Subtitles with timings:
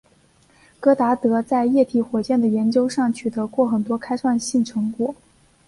[0.79, 5.13] 戈达德在液体火箭的研究上取得过很多开创性成果。